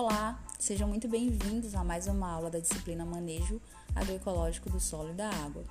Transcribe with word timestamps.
Olá, 0.00 0.38
sejam 0.60 0.86
muito 0.86 1.08
bem-vindos 1.08 1.74
a 1.74 1.82
mais 1.82 2.06
uma 2.06 2.30
aula 2.30 2.48
da 2.48 2.60
disciplina 2.60 3.04
Manejo 3.04 3.60
Agroecológico 3.96 4.70
do 4.70 4.78
Solo 4.78 5.10
e 5.10 5.14
da 5.14 5.28
Água. 5.28 5.64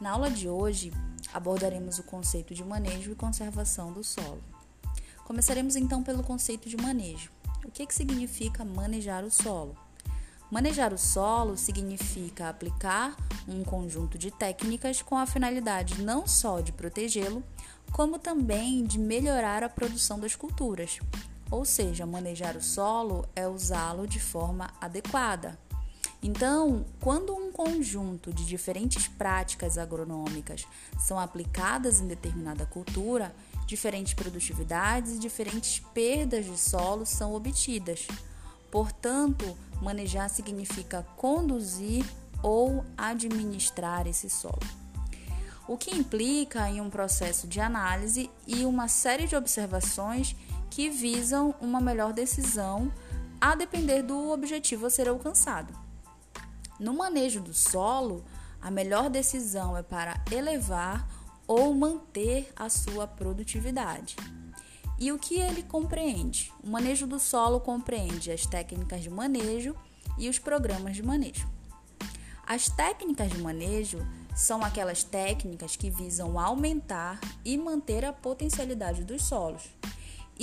Na 0.00 0.10
aula 0.10 0.28
de 0.28 0.48
hoje, 0.48 0.92
abordaremos 1.32 2.00
o 2.00 2.02
conceito 2.02 2.54
de 2.54 2.64
manejo 2.64 3.12
e 3.12 3.14
conservação 3.14 3.92
do 3.92 4.02
solo. 4.02 4.42
Começaremos 5.24 5.76
então 5.76 6.02
pelo 6.02 6.24
conceito 6.24 6.68
de 6.68 6.76
manejo. 6.76 7.30
O 7.64 7.70
que, 7.70 7.86
que 7.86 7.94
significa 7.94 8.64
manejar 8.64 9.22
o 9.22 9.30
solo? 9.30 9.76
Manejar 10.50 10.92
o 10.92 10.98
solo 10.98 11.56
significa 11.56 12.48
aplicar 12.48 13.16
um 13.46 13.62
conjunto 13.62 14.18
de 14.18 14.32
técnicas 14.32 15.02
com 15.02 15.16
a 15.16 15.24
finalidade 15.24 16.02
não 16.02 16.26
só 16.26 16.60
de 16.60 16.72
protegê-lo, 16.72 17.44
como 17.92 18.18
também 18.18 18.82
de 18.82 18.98
melhorar 18.98 19.62
a 19.62 19.68
produção 19.68 20.18
das 20.18 20.34
culturas, 20.34 20.98
ou 21.52 21.66
seja, 21.66 22.06
manejar 22.06 22.56
o 22.56 22.62
solo 22.62 23.28
é 23.36 23.46
usá-lo 23.46 24.06
de 24.06 24.18
forma 24.18 24.70
adequada. 24.80 25.58
Então, 26.22 26.86
quando 26.98 27.34
um 27.34 27.52
conjunto 27.52 28.32
de 28.32 28.46
diferentes 28.46 29.06
práticas 29.06 29.76
agronômicas 29.76 30.64
são 30.98 31.20
aplicadas 31.20 32.00
em 32.00 32.08
determinada 32.08 32.64
cultura, 32.64 33.34
diferentes 33.66 34.14
produtividades 34.14 35.12
e 35.12 35.18
diferentes 35.18 35.80
perdas 35.92 36.46
de 36.46 36.56
solo 36.56 37.04
são 37.04 37.34
obtidas. 37.34 38.08
Portanto, 38.70 39.56
manejar 39.82 40.30
significa 40.30 41.06
conduzir 41.16 42.02
ou 42.42 42.82
administrar 42.96 44.06
esse 44.06 44.30
solo. 44.30 44.62
O 45.68 45.76
que 45.76 45.94
implica 45.94 46.68
em 46.70 46.80
um 46.80 46.88
processo 46.88 47.46
de 47.46 47.60
análise 47.60 48.30
e 48.46 48.64
uma 48.64 48.88
série 48.88 49.26
de 49.26 49.36
observações 49.36 50.34
que 50.72 50.88
visam 50.88 51.54
uma 51.60 51.82
melhor 51.82 52.14
decisão 52.14 52.90
a 53.38 53.54
depender 53.54 54.00
do 54.02 54.30
objetivo 54.30 54.86
a 54.86 54.90
ser 54.90 55.06
alcançado. 55.06 55.78
No 56.80 56.94
manejo 56.94 57.42
do 57.42 57.52
solo, 57.52 58.24
a 58.58 58.70
melhor 58.70 59.10
decisão 59.10 59.76
é 59.76 59.82
para 59.82 60.18
elevar 60.30 61.06
ou 61.46 61.74
manter 61.74 62.50
a 62.56 62.70
sua 62.70 63.06
produtividade. 63.06 64.16
E 64.98 65.12
o 65.12 65.18
que 65.18 65.38
ele 65.38 65.62
compreende? 65.62 66.50
O 66.64 66.70
manejo 66.70 67.06
do 67.06 67.18
solo 67.18 67.60
compreende 67.60 68.32
as 68.32 68.46
técnicas 68.46 69.02
de 69.02 69.10
manejo 69.10 69.76
e 70.16 70.26
os 70.26 70.38
programas 70.38 70.96
de 70.96 71.02
manejo. 71.02 71.46
As 72.46 72.70
técnicas 72.70 73.30
de 73.30 73.36
manejo 73.42 73.98
são 74.34 74.64
aquelas 74.64 75.04
técnicas 75.04 75.76
que 75.76 75.90
visam 75.90 76.40
aumentar 76.40 77.20
e 77.44 77.58
manter 77.58 78.06
a 78.06 78.12
potencialidade 78.12 79.04
dos 79.04 79.22
solos 79.22 79.81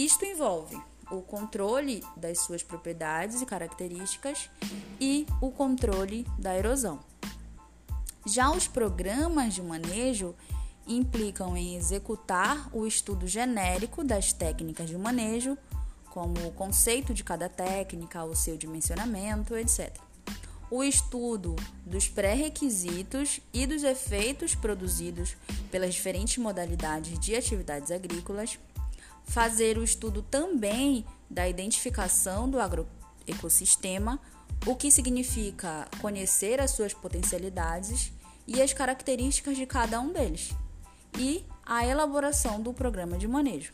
isto 0.06 0.24
envolve 0.24 0.82
o 1.12 1.22
controle 1.22 2.02
das 2.16 2.40
suas 2.40 2.64
propriedades 2.64 3.42
e 3.42 3.46
características 3.46 4.50
e 5.00 5.26
o 5.42 5.52
controle 5.52 6.26
da 6.38 6.56
erosão. 6.56 7.00
Já 8.26 8.50
os 8.50 8.66
programas 8.66 9.56
de 9.56 9.62
manejo 9.62 10.34
implicam 10.88 11.58
em 11.58 11.76
executar 11.76 12.70
o 12.72 12.86
estudo 12.86 13.28
genérico 13.28 14.04
das 14.04 14.32
técnicas 14.32 14.88
de 14.88 14.98
manejo, 14.98 15.58
como 16.12 16.48
o 16.48 16.52
conceito 16.54 17.14
de 17.14 17.24
cada 17.24 17.50
técnica, 17.50 18.24
o 18.24 18.36
seu 18.36 18.56
dimensionamento, 18.56 19.56
etc. 19.58 19.96
O 20.72 20.82
estudo 20.82 21.56
dos 21.86 22.08
pré-requisitos 22.08 23.42
e 23.52 23.66
dos 23.66 23.84
efeitos 23.84 24.56
produzidos 24.56 25.36
pelas 25.70 25.94
diferentes 25.94 26.38
modalidades 26.38 27.20
de 27.20 27.36
atividades 27.36 27.92
agrícolas 27.92 28.58
fazer 29.30 29.78
o 29.78 29.84
estudo 29.84 30.24
também 30.24 31.06
da 31.30 31.48
identificação 31.48 32.50
do 32.50 32.60
agroecossistema, 32.60 34.20
o 34.66 34.76
que 34.76 34.90
significa 34.92 35.88
conhecer 36.02 36.60
as 36.60 36.72
suas 36.72 36.94
potencialidades 36.94 38.12
e 38.48 38.60
as 38.60 38.74
características 38.74 39.56
de 39.56 39.68
cada 39.68 40.02
um 40.02 40.12
deles, 40.12 40.52
e 41.18 41.46
a 41.64 41.86
elaboração 41.86 42.60
do 42.60 42.74
programa 42.74 43.18
de 43.18 43.28
manejo. 43.28 43.72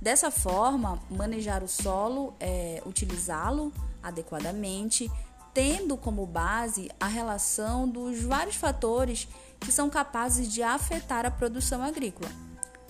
Dessa 0.00 0.30
forma, 0.30 0.98
manejar 1.10 1.62
o 1.62 1.68
solo 1.68 2.34
é 2.40 2.82
utilizá-lo 2.86 3.72
adequadamente, 4.02 5.10
tendo 5.52 5.98
como 5.98 6.24
base 6.24 6.90
a 6.98 7.06
relação 7.06 7.86
dos 7.86 8.22
vários 8.22 8.56
fatores 8.56 9.28
que 9.60 9.70
são 9.70 9.90
capazes 9.90 10.50
de 10.50 10.62
afetar 10.62 11.26
a 11.26 11.30
produção 11.30 11.82
agrícola, 11.82 12.30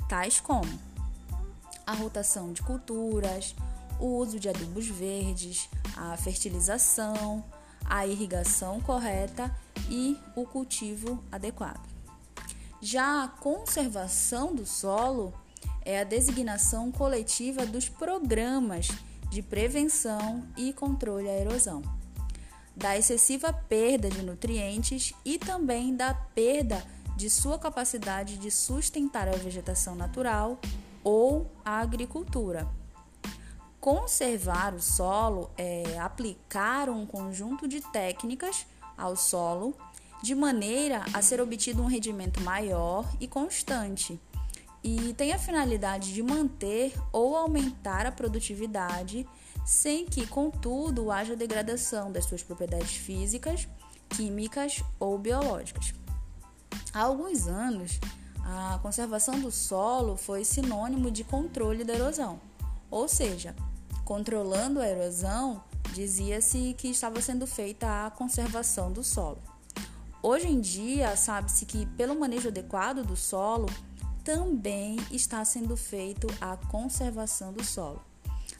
tais 0.08 0.38
como 0.40 0.91
a 1.86 1.92
rotação 1.92 2.52
de 2.52 2.62
culturas, 2.62 3.54
o 3.98 4.06
uso 4.16 4.38
de 4.38 4.48
adubos 4.48 4.86
verdes, 4.88 5.68
a 5.96 6.16
fertilização, 6.16 7.44
a 7.84 8.06
irrigação 8.06 8.80
correta 8.80 9.54
e 9.88 10.18
o 10.34 10.44
cultivo 10.44 11.22
adequado. 11.30 11.86
Já 12.80 13.24
a 13.24 13.28
conservação 13.28 14.54
do 14.54 14.66
solo 14.66 15.32
é 15.84 16.00
a 16.00 16.04
designação 16.04 16.90
coletiva 16.90 17.64
dos 17.64 17.88
programas 17.88 18.88
de 19.30 19.42
prevenção 19.42 20.46
e 20.56 20.72
controle 20.72 21.28
à 21.28 21.38
erosão, 21.38 21.82
da 22.76 22.98
excessiva 22.98 23.52
perda 23.52 24.10
de 24.10 24.22
nutrientes 24.22 25.14
e 25.24 25.38
também 25.38 25.94
da 25.94 26.12
perda 26.12 26.84
de 27.16 27.30
sua 27.30 27.58
capacidade 27.58 28.36
de 28.36 28.50
sustentar 28.50 29.28
a 29.28 29.32
vegetação 29.32 29.94
natural 29.94 30.58
ou 31.02 31.50
a 31.64 31.80
agricultura. 31.80 32.68
Conservar 33.80 34.74
o 34.74 34.80
solo 34.80 35.50
é 35.56 35.98
aplicar 35.98 36.88
um 36.88 37.04
conjunto 37.04 37.66
de 37.66 37.80
técnicas 37.80 38.66
ao 38.96 39.16
solo 39.16 39.74
de 40.22 40.34
maneira 40.34 41.04
a 41.12 41.20
ser 41.20 41.40
obtido 41.40 41.82
um 41.82 41.86
rendimento 41.86 42.40
maior 42.42 43.04
e 43.18 43.26
constante, 43.26 44.20
e 44.84 45.14
tem 45.14 45.32
a 45.32 45.38
finalidade 45.38 46.12
de 46.12 46.22
manter 46.22 46.92
ou 47.12 47.36
aumentar 47.36 48.06
a 48.06 48.12
produtividade 48.12 49.26
sem 49.64 50.04
que, 50.04 50.26
contudo, 50.26 51.10
haja 51.10 51.36
degradação 51.36 52.10
das 52.10 52.24
suas 52.24 52.42
propriedades 52.42 52.96
físicas, 52.96 53.68
químicas 54.08 54.82
ou 54.98 55.18
biológicas. 55.18 55.94
Há 56.92 57.02
alguns 57.02 57.46
anos, 57.46 58.00
a 58.44 58.78
conservação 58.82 59.40
do 59.40 59.50
solo 59.50 60.16
foi 60.16 60.44
sinônimo 60.44 61.10
de 61.10 61.24
controle 61.24 61.84
da 61.84 61.94
erosão, 61.94 62.40
ou 62.90 63.08
seja, 63.08 63.54
controlando 64.04 64.80
a 64.80 64.88
erosão, 64.88 65.62
dizia-se 65.94 66.74
que 66.76 66.88
estava 66.88 67.20
sendo 67.20 67.46
feita 67.46 68.06
a 68.06 68.10
conservação 68.10 68.90
do 68.90 69.02
solo. 69.02 69.38
Hoje 70.22 70.48
em 70.48 70.60
dia, 70.60 71.16
sabe-se 71.16 71.66
que, 71.66 71.86
pelo 71.86 72.18
manejo 72.18 72.48
adequado 72.48 73.02
do 73.02 73.16
solo, 73.16 73.66
também 74.22 74.96
está 75.10 75.44
sendo 75.44 75.76
feito 75.76 76.28
a 76.40 76.56
conservação 76.56 77.52
do 77.52 77.64
solo. 77.64 78.00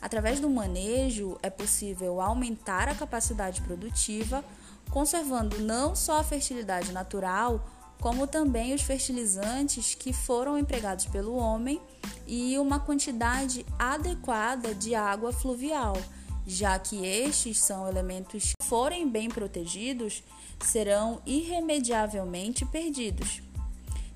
Através 0.00 0.40
do 0.40 0.50
manejo, 0.50 1.38
é 1.40 1.48
possível 1.48 2.20
aumentar 2.20 2.88
a 2.88 2.94
capacidade 2.94 3.62
produtiva, 3.62 4.44
conservando 4.90 5.60
não 5.60 5.94
só 5.94 6.18
a 6.18 6.24
fertilidade 6.24 6.90
natural, 6.90 7.64
como 8.02 8.26
também 8.26 8.74
os 8.74 8.82
fertilizantes 8.82 9.94
que 9.94 10.12
foram 10.12 10.58
empregados 10.58 11.06
pelo 11.06 11.36
homem 11.36 11.80
e 12.26 12.58
uma 12.58 12.80
quantidade 12.80 13.64
adequada 13.78 14.74
de 14.74 14.92
água 14.92 15.32
fluvial, 15.32 15.96
já 16.44 16.76
que 16.80 17.06
estes 17.06 17.60
são 17.60 17.88
elementos 17.88 18.54
que 18.58 18.66
forem 18.66 19.08
bem 19.08 19.28
protegidos 19.28 20.24
serão 20.64 21.22
irremediavelmente 21.24 22.66
perdidos. 22.66 23.40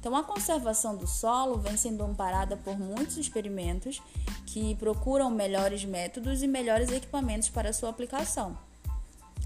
Então, 0.00 0.16
a 0.16 0.24
conservação 0.24 0.96
do 0.96 1.06
solo 1.06 1.56
vem 1.58 1.76
sendo 1.76 2.02
amparada 2.02 2.56
por 2.56 2.76
muitos 2.76 3.16
experimentos 3.16 4.02
que 4.46 4.74
procuram 4.74 5.30
melhores 5.30 5.84
métodos 5.84 6.42
e 6.42 6.48
melhores 6.48 6.90
equipamentos 6.90 7.48
para 7.48 7.72
sua 7.72 7.90
aplicação. 7.90 8.58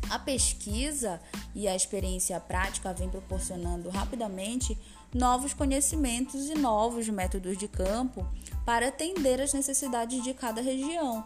A 0.09 0.19
pesquisa 0.19 1.21
e 1.55 1.67
a 1.67 1.75
experiência 1.75 2.39
prática 2.41 2.93
vem 2.93 3.09
proporcionando 3.09 3.89
rapidamente 3.89 4.79
novos 5.13 5.53
conhecimentos 5.53 6.49
e 6.49 6.55
novos 6.55 7.09
métodos 7.09 7.57
de 7.57 7.67
campo 7.67 8.27
para 8.65 8.89
atender 8.89 9.41
às 9.41 9.53
necessidades 9.53 10.23
de 10.23 10.33
cada 10.33 10.61
região, 10.61 11.25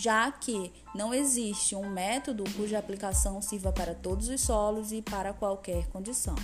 já 0.00 0.30
que 0.30 0.72
não 0.94 1.12
existe 1.12 1.74
um 1.74 1.88
método 1.88 2.44
cuja 2.56 2.78
aplicação 2.78 3.42
sirva 3.42 3.72
para 3.72 3.94
todos 3.94 4.28
os 4.28 4.40
solos 4.40 4.92
e 4.92 5.02
para 5.02 5.32
qualquer 5.32 5.86
condição. 5.88 6.36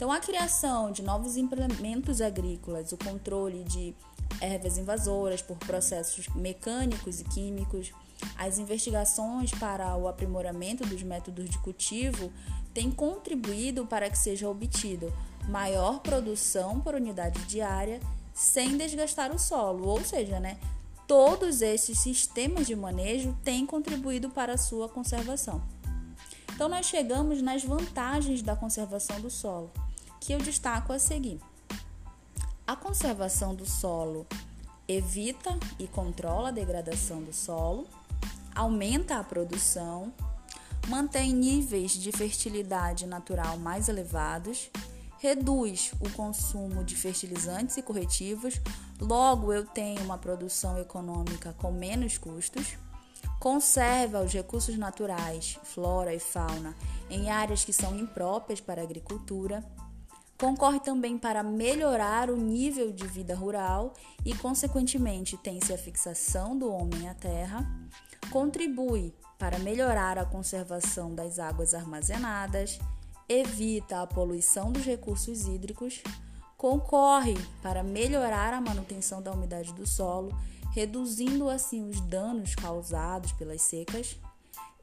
Então, 0.00 0.10
a 0.10 0.18
criação 0.18 0.90
de 0.90 1.02
novos 1.02 1.36
implementos 1.36 2.22
agrícolas, 2.22 2.90
o 2.90 2.96
controle 2.96 3.64
de 3.64 3.94
ervas 4.40 4.78
invasoras 4.78 5.42
por 5.42 5.56
processos 5.58 6.28
mecânicos 6.28 7.20
e 7.20 7.24
químicos, 7.24 7.92
as 8.36 8.58
investigações 8.58 9.50
para 9.52 9.96
o 9.96 10.08
aprimoramento 10.08 10.84
dos 10.86 11.02
métodos 11.02 11.48
de 11.48 11.58
cultivo 11.58 12.32
têm 12.72 12.90
contribuído 12.90 13.86
para 13.86 14.08
que 14.10 14.18
seja 14.18 14.48
obtido 14.48 15.12
maior 15.48 16.00
produção 16.00 16.80
por 16.80 16.94
unidade 16.94 17.40
diária 17.44 18.00
sem 18.32 18.76
desgastar 18.76 19.34
o 19.34 19.38
solo, 19.38 19.88
ou 19.88 20.04
seja, 20.04 20.38
né, 20.38 20.58
todos 21.06 21.60
esses 21.60 21.98
sistemas 21.98 22.66
de 22.66 22.76
manejo 22.76 23.36
têm 23.42 23.66
contribuído 23.66 24.30
para 24.30 24.54
a 24.54 24.58
sua 24.58 24.88
conservação. 24.88 25.60
Então, 26.54 26.68
nós 26.68 26.86
chegamos 26.86 27.42
nas 27.42 27.64
vantagens 27.64 28.42
da 28.42 28.54
conservação 28.54 29.20
do 29.20 29.30
solo, 29.30 29.72
que 30.20 30.32
eu 30.32 30.38
destaco 30.38 30.92
a 30.92 30.98
seguir. 30.98 31.40
A 32.70 32.76
conservação 32.76 33.52
do 33.52 33.66
solo 33.66 34.24
evita 34.86 35.58
e 35.76 35.88
controla 35.88 36.50
a 36.50 36.52
degradação 36.52 37.20
do 37.20 37.32
solo, 37.32 37.84
aumenta 38.54 39.18
a 39.18 39.24
produção, 39.24 40.12
mantém 40.86 41.34
níveis 41.34 41.90
de 41.90 42.12
fertilidade 42.12 43.06
natural 43.06 43.58
mais 43.58 43.88
elevados, 43.88 44.70
reduz 45.18 45.90
o 45.98 46.08
consumo 46.10 46.84
de 46.84 46.94
fertilizantes 46.94 47.76
e 47.76 47.82
corretivos, 47.82 48.60
logo 49.00 49.52
eu 49.52 49.66
tenho 49.66 50.00
uma 50.04 50.16
produção 50.16 50.78
econômica 50.78 51.52
com 51.58 51.72
menos 51.72 52.18
custos, 52.18 52.78
conserva 53.40 54.22
os 54.22 54.32
recursos 54.32 54.78
naturais, 54.78 55.58
flora 55.64 56.14
e 56.14 56.20
fauna, 56.20 56.76
em 57.10 57.30
áreas 57.30 57.64
que 57.64 57.72
são 57.72 57.98
impróprias 57.98 58.60
para 58.60 58.80
a 58.80 58.84
agricultura, 58.84 59.60
concorre 60.40 60.80
também 60.80 61.18
para 61.18 61.42
melhorar 61.42 62.30
o 62.30 62.36
nível 62.36 62.90
de 62.90 63.06
vida 63.06 63.34
rural 63.34 63.92
e, 64.24 64.34
consequentemente, 64.34 65.36
tem-se 65.36 65.70
a 65.70 65.76
fixação 65.76 66.56
do 66.56 66.72
homem 66.72 67.10
à 67.10 67.14
terra, 67.14 67.70
contribui 68.30 69.14
para 69.38 69.58
melhorar 69.58 70.16
a 70.18 70.24
conservação 70.24 71.14
das 71.14 71.38
águas 71.38 71.74
armazenadas, 71.74 72.78
evita 73.28 74.00
a 74.00 74.06
poluição 74.06 74.72
dos 74.72 74.82
recursos 74.82 75.46
hídricos, 75.46 76.02
concorre 76.56 77.34
para 77.62 77.82
melhorar 77.82 78.54
a 78.54 78.62
manutenção 78.62 79.20
da 79.20 79.32
umidade 79.32 79.74
do 79.74 79.86
solo, 79.86 80.34
reduzindo 80.72 81.50
assim 81.50 81.86
os 81.86 82.00
danos 82.00 82.54
causados 82.54 83.32
pelas 83.32 83.60
secas, 83.60 84.16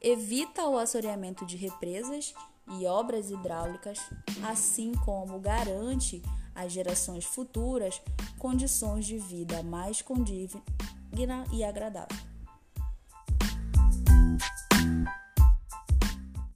evita 0.00 0.68
o 0.68 0.78
assoreamento 0.78 1.44
de 1.44 1.56
represas 1.56 2.32
e 2.70 2.86
obras 2.86 3.30
hidráulicas, 3.30 3.98
assim 4.42 4.92
como 5.04 5.38
garante 5.38 6.22
às 6.54 6.72
gerações 6.72 7.24
futuras 7.24 8.00
condições 8.38 9.06
de 9.06 9.18
vida 9.18 9.62
mais 9.62 10.02
condigna 10.02 11.44
e 11.52 11.64
agradável. 11.64 12.27